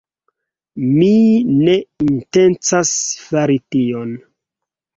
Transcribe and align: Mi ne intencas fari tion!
Mi 0.93 1.09
ne 1.67 1.75
intencas 2.07 2.95
fari 3.29 3.61
tion! 3.77 4.19